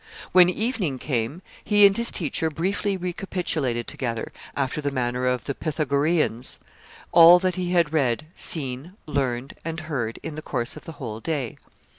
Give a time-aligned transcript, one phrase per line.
[0.31, 5.53] When evening came, he and his teacher briefly recapitulated together, after the manner of the
[5.53, 6.59] Pythagoreans,
[7.11, 11.19] all that he had read, seen, learned, and heard in the course of the whole
[11.19, 11.55] day.